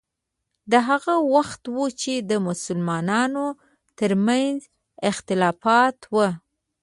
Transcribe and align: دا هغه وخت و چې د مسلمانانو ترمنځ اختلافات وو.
دا 0.71 0.79
هغه 0.89 1.13
وخت 1.35 1.63
و 1.75 1.81
چې 2.01 2.13
د 2.29 2.31
مسلمانانو 2.47 3.45
ترمنځ 3.99 4.57
اختلافات 5.11 5.97
وو. 6.13 6.27